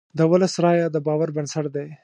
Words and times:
د 0.17 0.19
ولس 0.31 0.53
رایه 0.63 0.87
د 0.91 0.97
باور 1.07 1.29
بنسټ 1.35 1.65
دی. 1.75 1.87